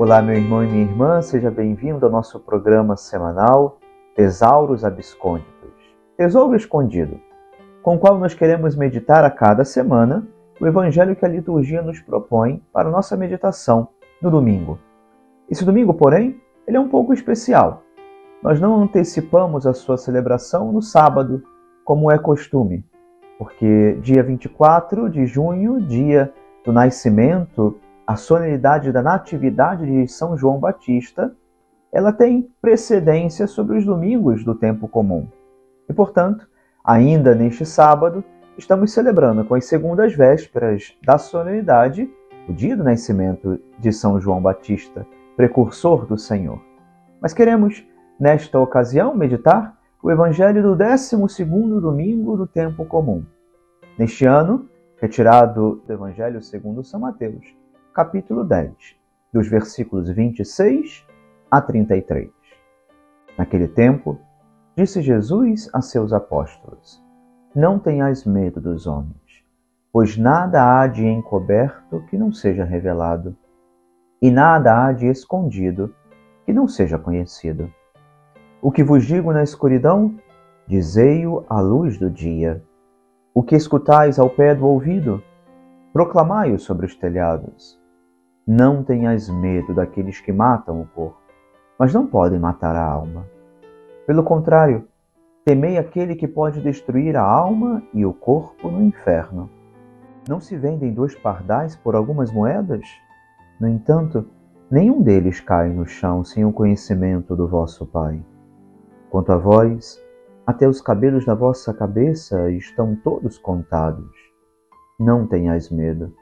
[0.00, 3.78] Olá, meu irmão e minha irmã, seja bem-vindo ao nosso programa semanal
[4.16, 5.74] Tesauros Abscônditos,
[6.16, 7.20] Tesouro Escondido,
[7.82, 10.26] com o qual nós queremos meditar a cada semana
[10.58, 13.88] o Evangelho que a liturgia nos propõe para nossa meditação
[14.22, 14.78] no domingo.
[15.50, 17.82] Esse domingo, porém, ele é um pouco especial.
[18.42, 21.42] Nós não antecipamos a sua celebração no sábado,
[21.84, 22.82] como é costume,
[23.38, 26.32] porque dia 24 de junho, dia
[26.64, 27.78] do nascimento
[28.10, 31.32] a solenidade da Natividade de São João Batista,
[31.92, 35.28] ela tem precedência sobre os domingos do tempo comum.
[35.88, 36.44] E, portanto,
[36.84, 38.24] ainda neste sábado,
[38.58, 42.10] estamos celebrando com as segundas vésperas da solenidade
[42.48, 46.60] o dia do nascimento de São João Batista, precursor do Senhor.
[47.20, 47.86] Mas queremos,
[48.18, 51.44] nesta ocasião, meditar o evangelho do 12
[51.80, 53.24] domingo do tempo comum.
[53.96, 57.59] Neste ano, retirado do evangelho segundo São Mateus,
[57.92, 58.72] capítulo 10,
[59.32, 61.04] dos versículos 26
[61.50, 62.30] a 33.
[63.36, 64.16] Naquele tempo,
[64.76, 67.02] disse Jesus a seus apóstolos:
[67.54, 69.44] Não tenhais medo dos homens,
[69.92, 73.36] pois nada há de encoberto que não seja revelado,
[74.22, 75.92] e nada há de escondido
[76.46, 77.72] que não seja conhecido.
[78.62, 80.14] O que vos digo na escuridão,
[80.64, 82.62] dizei-o à luz do dia.
[83.34, 85.20] O que escutais ao pé do ouvido,
[85.92, 87.79] proclamai-o sobre os telhados.
[88.52, 91.20] Não tenhas medo daqueles que matam o corpo,
[91.78, 93.24] mas não podem matar a alma.
[94.04, 94.88] Pelo contrário,
[95.44, 99.48] temei aquele que pode destruir a alma e o corpo no inferno.
[100.28, 102.84] Não se vendem dois pardais por algumas moedas?
[103.60, 104.26] No entanto,
[104.68, 108.20] nenhum deles cai no chão sem o conhecimento do vosso Pai.
[109.10, 110.02] Quanto a vós,
[110.44, 114.10] até os cabelos da vossa cabeça estão todos contados.
[114.98, 116.12] Não tenhais medo.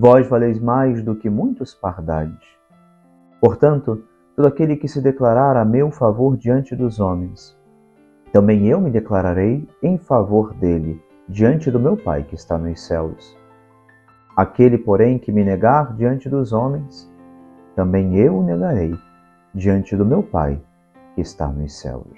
[0.00, 2.32] Vós valeis mais do que muitos pardais.
[3.40, 4.04] Portanto,
[4.36, 7.58] todo aquele que se declarar a meu favor diante dos homens,
[8.32, 13.36] também eu me declararei em favor dele diante do meu Pai que está nos céus.
[14.36, 17.12] Aquele, porém, que me negar diante dos homens,
[17.74, 18.96] também eu o negarei
[19.52, 20.62] diante do meu Pai
[21.16, 22.16] que está nos céus.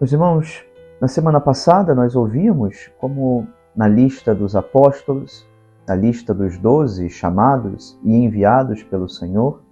[0.00, 0.64] Meus irmãos,
[0.98, 3.46] na semana passada nós ouvimos como
[3.78, 5.48] na lista dos apóstolos,
[5.86, 9.62] na lista dos doze chamados e enviados pelo Senhor,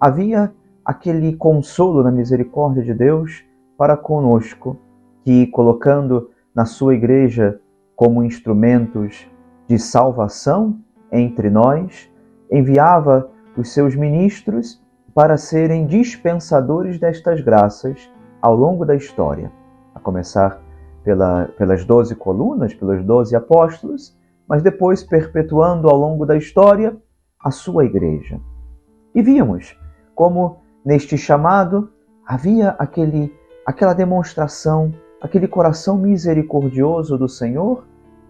[0.00, 0.52] havia
[0.84, 3.44] aquele consolo na misericórdia de Deus
[3.78, 4.76] para conosco,
[5.24, 7.60] que, colocando na sua igreja
[7.94, 9.24] como instrumentos
[9.68, 10.80] de salvação
[11.12, 12.10] entre nós,
[12.50, 14.82] enviava os seus ministros
[15.14, 18.10] para serem dispensadores destas graças
[18.42, 19.52] ao longo da história,
[19.94, 20.60] a começar
[21.04, 24.16] pela, pelas doze colunas, pelos doze apóstolos,
[24.48, 26.96] mas depois perpetuando ao longo da história
[27.38, 28.40] a sua igreja.
[29.14, 29.78] E víamos
[30.14, 31.90] como neste chamado
[32.26, 33.32] havia aquele,
[33.66, 37.84] aquela demonstração, aquele coração misericordioso do Senhor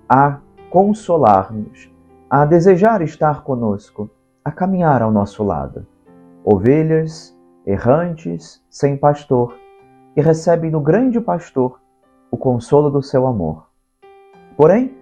[0.08, 1.90] a consolar-nos,
[2.28, 4.10] a desejar estar conosco,
[4.44, 5.86] a caminhar ao nosso lado.
[6.44, 7.34] Ovelhas
[7.64, 9.56] errantes, sem pastor,
[10.14, 11.80] que recebem no grande pastor
[12.34, 13.68] o consolo do seu amor.
[14.56, 14.92] Porém,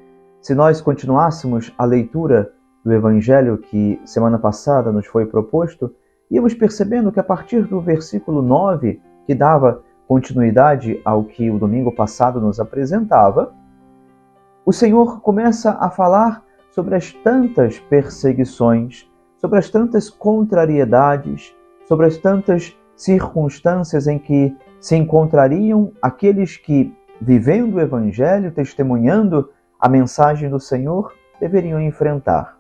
[0.43, 2.53] se nós continuássemos a leitura
[2.85, 5.95] do Evangelho que semana passada nos foi proposto,
[6.31, 11.91] íamos percebendo que a partir do versículo 9, que dava continuidade ao que o domingo
[11.91, 13.55] passado nos apresentava,
[14.67, 21.57] o Senhor começa a falar sobre as tantas perseguições, sobre as tantas contrariedades,
[21.89, 26.95] sobre as tantas circunstâncias em que se encontrariam aqueles que
[27.25, 29.49] vivendo o Evangelho, testemunhando
[29.79, 32.59] a mensagem do Senhor, deveriam enfrentar.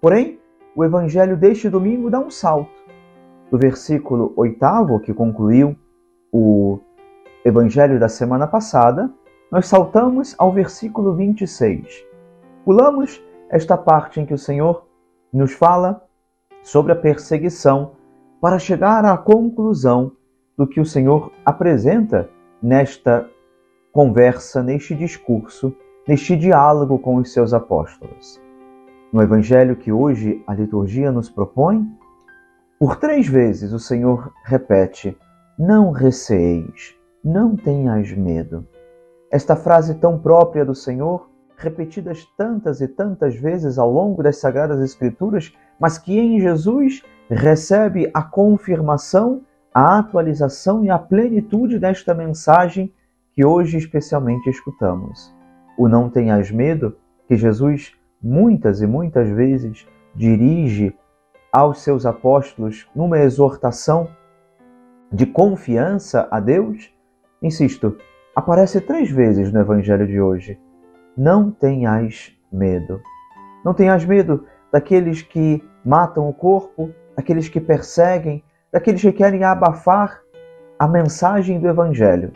[0.00, 0.38] Porém,
[0.76, 2.70] o Evangelho deste domingo dá um salto.
[3.50, 5.76] Do versículo 8, que concluiu
[6.32, 6.78] o
[7.44, 9.10] Evangelho da semana passada,
[9.50, 12.04] nós saltamos ao versículo 26.
[12.64, 14.86] Pulamos esta parte em que o Senhor
[15.32, 16.00] nos fala
[16.62, 17.92] sobre a perseguição
[18.40, 20.12] para chegar à conclusão
[20.56, 22.30] do que o Senhor apresenta
[22.62, 23.28] nesta
[23.92, 25.74] conversa, neste discurso,
[26.06, 28.40] neste diálogo com os seus apóstolos.
[29.12, 31.86] No evangelho que hoje a liturgia nos propõe,
[32.78, 35.16] por três vezes o Senhor repete:
[35.58, 38.66] Não receeis, não tenhais medo.
[39.30, 44.80] Esta frase tão própria do Senhor, repetidas tantas e tantas vezes ao longo das Sagradas
[44.80, 49.42] Escrituras, mas que em Jesus recebe a confirmação,
[49.74, 52.92] a atualização e a plenitude desta mensagem
[53.40, 55.34] que hoje especialmente escutamos.
[55.78, 56.94] O não tenhas medo,
[57.26, 60.94] que Jesus muitas e muitas vezes dirige
[61.50, 64.10] aos seus apóstolos numa exortação
[65.10, 66.92] de confiança a Deus,
[67.40, 67.96] insisto,
[68.36, 70.60] aparece três vezes no Evangelho de hoje.
[71.16, 73.00] Não tenhais medo.
[73.64, 80.20] Não tenhas medo daqueles que matam o corpo, daqueles que perseguem, daqueles que querem abafar
[80.78, 82.34] a mensagem do Evangelho.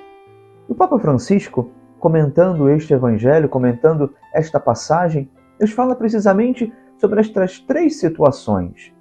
[0.67, 5.31] O Papa Francisco, comentando este Evangelho, comentando esta passagem,
[5.61, 8.95] nos fala precisamente sobre estas três situações.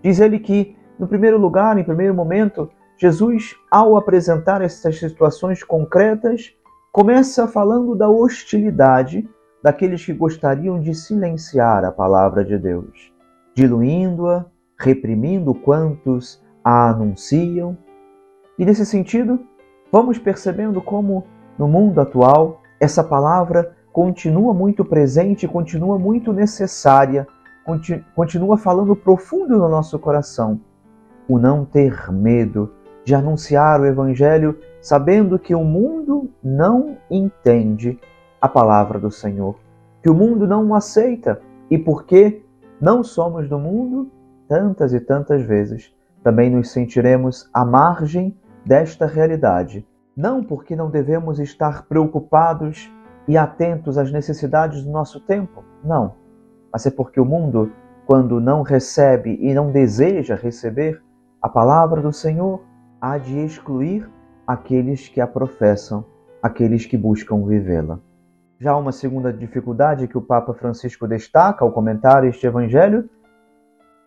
[0.00, 6.54] Diz ele que, no primeiro lugar, em primeiro momento, Jesus, ao apresentar essas situações concretas,
[6.92, 9.28] começa falando da hostilidade
[9.62, 13.12] daqueles que gostariam de silenciar a palavra de Deus,
[13.54, 14.46] diluindo-a,
[14.78, 17.76] reprimindo quantos a anunciam.
[18.56, 19.40] E nesse sentido,
[19.90, 21.24] vamos percebendo como
[21.58, 27.26] no mundo atual essa palavra continua muito presente, continua muito necessária,
[28.14, 30.60] continua falando profundo no nosso coração.
[31.28, 32.72] O não ter medo
[33.04, 37.98] de anunciar o Evangelho, sabendo que o mundo não entende
[38.40, 39.56] a palavra do Senhor,
[40.02, 42.42] que o mundo não o aceita e porque
[42.80, 44.10] não somos do mundo,
[44.46, 45.92] tantas e tantas vezes
[46.22, 48.36] também nos sentiremos à margem
[48.68, 49.88] desta realidade.
[50.14, 52.92] Não porque não devemos estar preocupados
[53.26, 56.14] e atentos às necessidades do nosso tempo, não,
[56.70, 57.72] mas é porque o mundo,
[58.04, 61.02] quando não recebe e não deseja receber
[61.40, 62.62] a palavra do Senhor,
[63.00, 64.06] há de excluir
[64.46, 66.04] aqueles que a professam,
[66.42, 67.98] aqueles que buscam vivê-la.
[68.60, 73.08] Já uma segunda dificuldade que o Papa Francisco destaca ao comentar este evangelho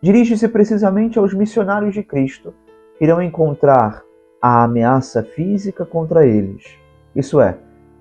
[0.00, 2.54] dirige-se precisamente aos missionários de Cristo,
[2.96, 4.02] que irão encontrar
[4.42, 6.76] a ameaça física contra eles,
[7.14, 7.56] isso é,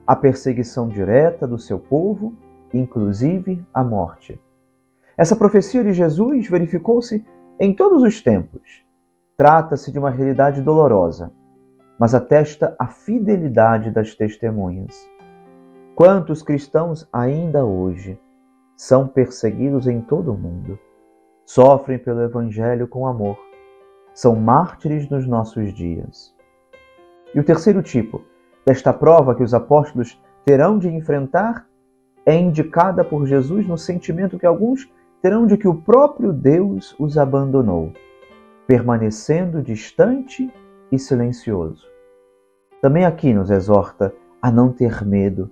[0.07, 2.33] a perseguição direta do seu povo,
[2.73, 4.41] inclusive a morte.
[5.15, 7.23] Essa profecia de Jesus verificou-se
[7.59, 8.83] em todos os tempos.
[9.37, 11.31] Trata-se de uma realidade dolorosa,
[11.99, 15.07] mas atesta a fidelidade das testemunhas.
[15.95, 18.19] Quantos cristãos ainda hoje
[18.75, 20.79] são perseguidos em todo o mundo?
[21.45, 23.50] Sofrem pelo Evangelho com amor.
[24.13, 26.35] São mártires nos nossos dias.
[27.33, 28.21] E o terceiro tipo
[28.65, 31.67] desta prova que os apóstolos terão de enfrentar
[32.25, 34.91] é indicada por Jesus no sentimento que alguns
[35.21, 37.93] terão de que o próprio Deus os abandonou,
[38.67, 40.51] permanecendo distante
[40.91, 41.85] e silencioso.
[42.81, 45.49] Também aqui nos exorta a não ter medo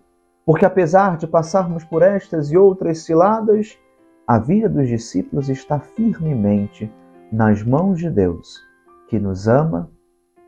[0.49, 3.77] porque apesar de passarmos por estas e outras ciladas,
[4.25, 6.91] a vida dos discípulos está firmemente
[7.31, 8.59] nas mãos de Deus,
[9.07, 9.89] que nos ama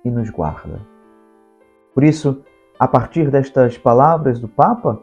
[0.04, 0.80] e nos guarda.
[1.94, 2.44] Por isso,
[2.80, 5.02] a partir destas palavras do Papa,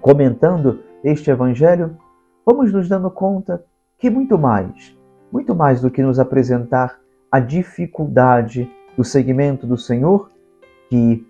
[0.00, 1.96] comentando este Evangelho,
[2.44, 3.64] vamos nos dando conta
[3.98, 4.96] que muito mais,
[5.32, 6.98] muito mais do que nos apresentar
[7.30, 10.30] a dificuldade do seguimento do Senhor,
[10.88, 11.26] que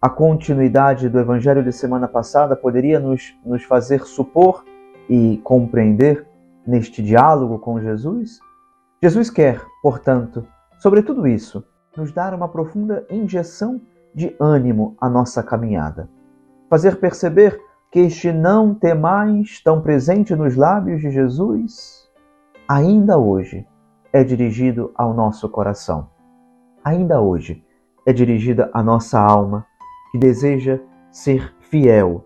[0.00, 4.64] a continuidade do Evangelho de semana passada poderia nos, nos fazer supor
[5.08, 6.26] e compreender
[6.66, 8.40] neste diálogo com Jesus?
[9.02, 10.46] Jesus quer, portanto,
[10.78, 11.64] sobre tudo isso,
[11.96, 13.80] nos dar uma profunda injeção
[14.14, 16.08] de ânimo à nossa caminhada.
[16.70, 22.08] Fazer perceber que este não temais tão presente nos lábios de Jesus,
[22.68, 23.66] ainda hoje
[24.12, 26.08] é dirigido ao nosso coração.
[26.84, 27.64] Ainda hoje
[28.06, 29.66] é dirigida à nossa alma
[30.12, 30.78] que deseja
[31.10, 32.24] ser fiel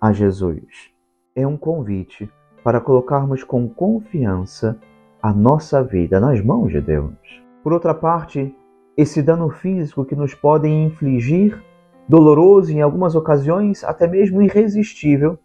[0.00, 0.92] a Jesus.
[1.34, 2.30] É um convite
[2.62, 4.78] para colocarmos com confiança
[5.22, 7.14] a nossa vida nas mãos de Deus.
[7.62, 8.52] Por outra parte,
[8.96, 11.62] esse dano físico que nos podem infligir,
[12.08, 15.38] doloroso em algumas ocasiões, até mesmo irresistível,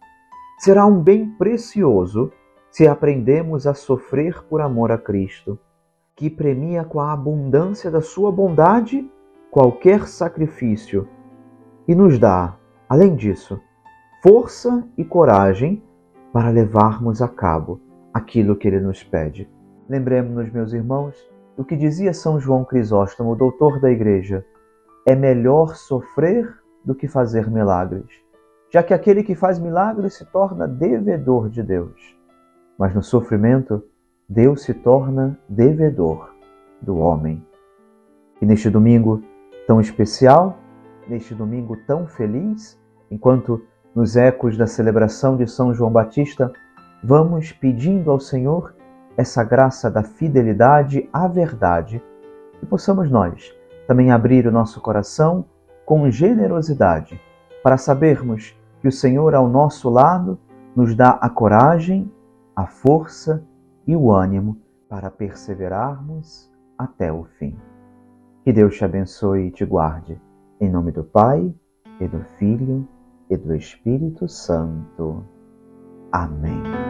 [0.58, 2.32] será um bem precioso
[2.72, 5.56] se aprendemos a sofrer por amor a Cristo,
[6.16, 9.08] que premia com a abundância da sua bondade
[9.50, 11.08] qualquer sacrifício
[11.86, 12.56] e nos dá,
[12.88, 13.60] além disso,
[14.22, 15.82] força e coragem
[16.32, 17.80] para levarmos a cabo
[18.12, 19.48] aquilo que ele nos pede.
[19.88, 21.16] Lembremos-nos, meus irmãos,
[21.56, 24.44] do que dizia São João Crisóstomo, doutor da Igreja:
[25.06, 26.54] é melhor sofrer
[26.84, 28.06] do que fazer milagres,
[28.70, 32.16] já que aquele que faz milagres se torna devedor de Deus.
[32.78, 33.82] Mas no sofrimento,
[34.28, 36.34] Deus se torna devedor
[36.82, 37.42] do homem.
[38.42, 39.22] E neste domingo
[39.66, 40.58] tão especial,
[41.08, 42.78] neste domingo tão feliz,
[43.10, 43.62] enquanto
[43.94, 46.52] nos ecos da celebração de São João Batista,
[47.02, 48.74] vamos pedindo ao Senhor
[49.18, 52.00] essa graça da fidelidade à verdade
[52.62, 53.52] e possamos nós
[53.88, 55.44] também abrir o nosso coração
[55.84, 57.20] com generosidade
[57.62, 60.38] para sabermos que o Senhor ao nosso lado
[60.76, 62.10] nos dá a coragem,
[62.54, 63.44] a força
[63.84, 64.56] e o ânimo
[64.88, 66.48] para perseverarmos
[66.78, 67.56] até o fim.
[68.44, 70.20] Que Deus te abençoe e te guarde.
[70.60, 71.52] Em nome do Pai,
[72.00, 72.86] e do Filho,
[73.28, 75.24] e do Espírito Santo.
[76.12, 76.87] Amém.